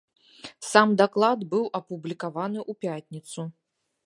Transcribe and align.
Сам 0.69 0.95
даклад 1.01 1.39
быў 1.53 1.69
апублікаваны 1.81 2.59
ў 2.71 2.79
пятніцу. 2.87 3.41